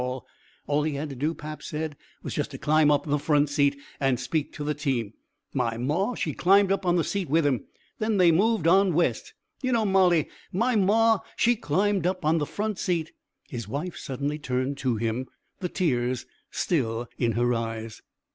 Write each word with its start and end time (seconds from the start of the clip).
All 0.65 0.81
he 0.83 0.95
had 0.95 1.09
to 1.11 1.15
do, 1.15 1.35
pap 1.35 1.61
said, 1.61 1.95
was 2.23 2.33
just 2.33 2.49
to 2.49 2.57
climb 2.57 2.89
up 2.89 3.05
on 3.05 3.11
the 3.11 3.19
front 3.19 3.49
seat 3.49 3.77
and 3.99 4.19
speak 4.19 4.51
to 4.53 4.63
the 4.63 4.73
team. 4.73 5.13
My 5.53 5.77
maw, 5.77 6.15
she 6.15 6.33
climb 6.33 6.71
up 6.71 6.87
on 6.87 6.95
the 6.95 7.03
seat 7.03 7.29
with 7.29 7.45
him. 7.45 7.65
Then 7.99 8.17
they 8.17 8.31
moved 8.31 8.65
on 8.65 8.95
West. 8.95 9.35
You 9.61 9.73
know, 9.73 9.85
Molly. 9.85 10.27
My 10.51 10.75
maw, 10.75 11.19
she 11.35 11.55
climb 11.55 12.03
up 12.07 12.25
on 12.25 12.39
the 12.39 12.47
front 12.47 12.79
seat" 12.79 13.11
His 13.51 13.67
wife 13.67 13.95
suddenly 13.95 14.39
turned 14.39 14.79
to 14.79 14.95
him, 14.95 15.27
the 15.59 15.69
tears 15.69 16.25
still 16.49 17.07
in 17.19 17.33
her 17.33 17.53
eyes. 17.53 18.01